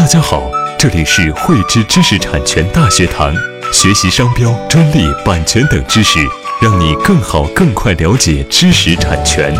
[0.00, 3.34] 大家好，这里是汇知知识产权大学堂，
[3.70, 6.18] 学习商标、专利、版权等知识，
[6.62, 9.54] 让你更好、更快了解知识产权。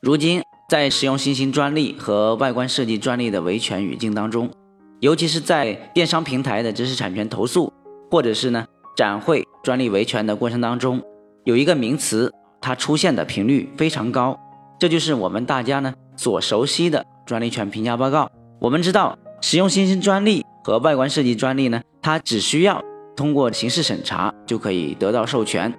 [0.00, 4.50] 如今，在使用新型专利和外观设计专利的维权语境当中，
[4.98, 7.72] 尤其是在电商平台的知识产权投诉，
[8.10, 8.66] 或者是呢
[8.96, 11.00] 展会专利维权的过程当中，
[11.44, 14.38] 有一个名词，它出现的频率非常高，
[14.78, 18.30] 这就是我们大家呢所熟悉的专利权评价报告。
[18.60, 22.82] 我们知道，使用新型专利和外观设计专利呢，它只需要
[23.16, 25.72] 通过形式审查就可以得到授权，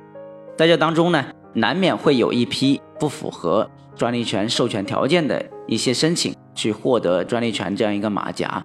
[0.58, 8.64] 在这当中呢，难免会有一批不符合专利权授权条件的一些申请去获得专利权这样一个马甲。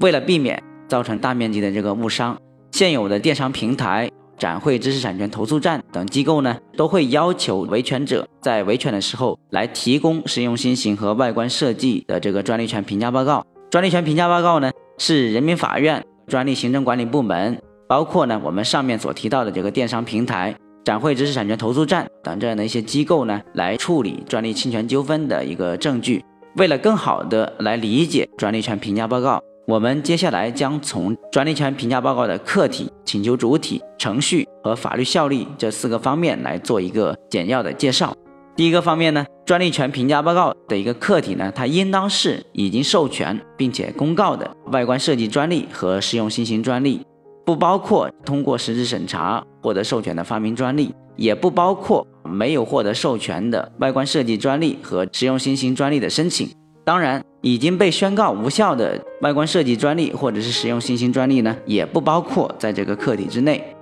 [0.00, 2.38] 为了避免造成大面积的这个误伤，
[2.70, 13.44] 现有的电商平台、展会知识产权投诉站等机构呢，都会要求维权者在维权的时候来提供实用新型和外观设计的这个专利权评价报告。
[13.68, 26.24] 专利权评价报告呢，是人民法院专利行政管理部门，包括呢我们上面所提到的这个电商平台、展会知识产权投诉站等这样的一些机构呢，来处理专利侵权纠纷的一个证据。
[26.56, 29.42] 为了更好的来理解专利权评价报告。
[29.68, 38.16] 我们接下来将从专利权评价报告的客体、请求主体、程序和法律效力这四个方面来做一个简要的介绍。
[38.56, 47.02] 第一个方面呢，专利权评价报告的一个客体呢，它应当是已经授权并且公告的外观设计专利和实用新型专利，
[47.44, 56.48] 不包括通过实质审查获得授权的发明专利，也不包括没有获得授权的外观设计专利和实用新型专利的申请。
[56.86, 63.76] 当然，已经被宣告无效的外观设计专利或者是使用新型专利呢，也不包括在这个课题之内。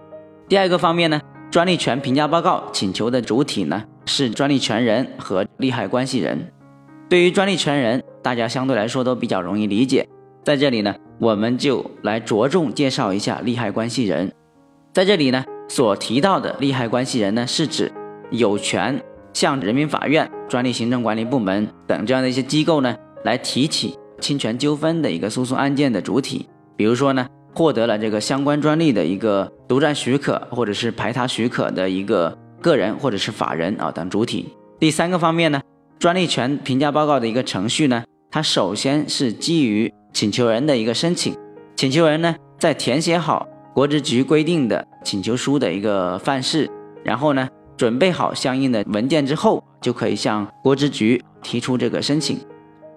[0.49, 6.53] 第二个方面呢，专利权评价报告请求的主体呢是专利权人和利害关系人。
[7.09, 10.07] 对于专利权人，大家相对来说都比较容易理解。
[10.45, 14.33] 在这里呢，我们就来着重介绍一下利害关系人。
[14.93, 17.91] 在这里呢，所提到的利害关系人呢，是指
[18.31, 19.01] 有权。
[19.33, 34.55] 向人民法院、专利行政管理部门等这样的一些机构呢，来提起侵权纠纷的一个诉讼案件的主体，比如说呢，获得了这个相关专利的一个独占许可或者是排他许可的一个个人或者是法人啊等主体。
[34.79, 35.61] 第三个方面呢，
[35.99, 41.37] 专利权评价报告的一个程序呢，它首先是基于请求人的一个申请，
[41.75, 46.71] 请求人呢在填写好国资局规定的请求书的一个范式，
[47.05, 47.49] 然后呢。
[47.77, 52.39] 准备好相应的文件之后，就可以向国资局提出这个申请。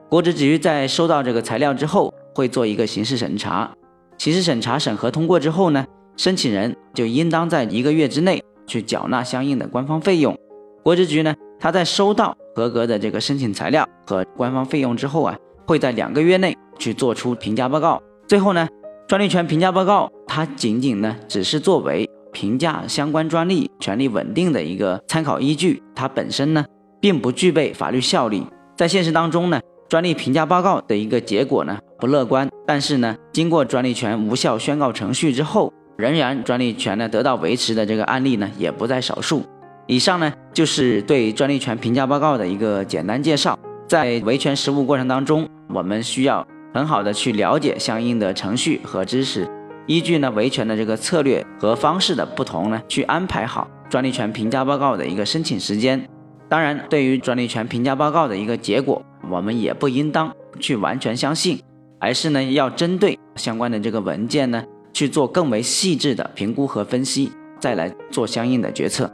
[0.10, 3.72] 国资局在收到这个材料之后，会做一个形式审查。
[4.18, 5.86] 形式审查审核通过之后呢，
[6.18, 10.36] 申请人就应当在一个月之内去缴纳相应的官方费用。
[10.82, 15.38] 国资局呢，他在收到合格的这个申请材料和官方费用之后啊，
[15.68, 18.02] 会在两个月内去做出评价报告。
[18.28, 18.68] 最后呢，
[19.08, 22.10] 专利权评价报告它仅仅呢，只是作为。
[22.32, 26.64] 评价相关专利权利稳定的一个参考依据，它本身呢
[27.02, 28.46] 并不具备法律效力。
[28.78, 29.60] 在现实当中呢，
[29.90, 32.48] 专利评价报告的一个结果呢不乐观。
[32.68, 39.44] 但是呢，经过专利权无效宣告程序之后，仍然专利权呢得到维持的这个案例呢也不在少数。
[39.88, 43.58] 以上呢就是对专利权评价报告的一个简单介绍。
[43.88, 46.46] 在维权实务过程当中，我们需要
[46.76, 49.50] 很好的去了解相应的程序和知识。
[49.88, 56.08] 依据呢维权的这个策略和方式的不同呢，去安排好专利权评价报告的一个申请时间。
[56.48, 61.62] 当然，对于专利权评价报告的一个结果，我们也不应当去完全相信，
[62.00, 64.64] 而是呢要针对相关的这个文件呢
[64.94, 69.12] 去做更为细致的评估和分析，再来做相应的决策。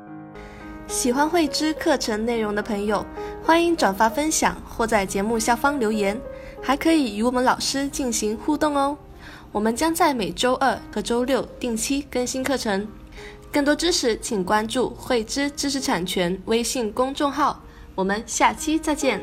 [0.87, 3.03] 喜欢慧知课程内容的朋友，
[3.43, 6.19] 欢迎转发分享或在节目下方留言，
[6.61, 8.95] 还可以与我们老师进行互动哦。
[9.51, 12.87] 我们将在每周二和周六定期更新课程，
[13.51, 17.63] 更多知识请关注“汇知知识产权”微信公众号。
[17.95, 19.19] 我们下期再见。